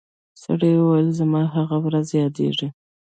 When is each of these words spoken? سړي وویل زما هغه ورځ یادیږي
سړي 0.43 0.71
وویل 0.77 1.07
زما 1.19 1.41
هغه 1.55 1.77
ورځ 1.85 2.07
یادیږي 2.21 2.67